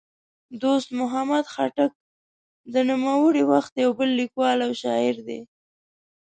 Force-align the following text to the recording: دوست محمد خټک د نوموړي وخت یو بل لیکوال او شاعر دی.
دوست 0.61 0.89
محمد 0.99 1.45
خټک 1.53 1.91
د 2.73 2.75
نوموړي 2.89 3.43
وخت 3.51 3.73
یو 3.83 3.91
بل 3.99 4.09
لیکوال 4.19 4.57
او 4.65 4.71
شاعر 4.81 5.15
دی. 5.27 5.39